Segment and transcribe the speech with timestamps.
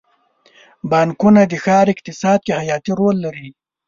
[0.91, 3.47] بانکونه د ښار اقتصاد کې حیاتي رول لري.